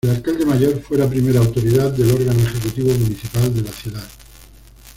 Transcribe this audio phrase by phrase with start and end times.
[0.03, 4.09] El Alcalde Mayor fue la primera autoridad del órgano ejecutivo municipal de la ciudad.